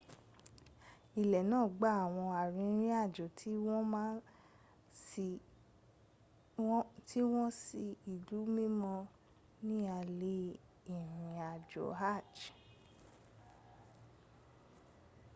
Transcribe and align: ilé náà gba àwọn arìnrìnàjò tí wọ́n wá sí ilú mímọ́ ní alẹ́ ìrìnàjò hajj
ilé 1.21 1.39
náà 1.51 1.65
gba 1.77 1.89
àwọn 2.03 2.27
arìnrìnàjò 2.41 3.25
tí 7.07 7.21
wọ́n 7.33 7.33
wá 7.37 7.45
sí 7.65 7.81
ilú 8.13 8.39
mímọ́ 8.55 8.99
ní 9.67 9.77
alẹ́ 9.99 10.37
ìrìnàjò 10.93 11.85
hajj 11.99 12.35